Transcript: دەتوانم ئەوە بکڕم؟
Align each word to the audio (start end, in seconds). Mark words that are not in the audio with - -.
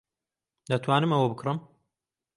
دەتوانم 0.69 1.11
ئەوە 1.13 1.27
بکڕم؟ 1.31 1.57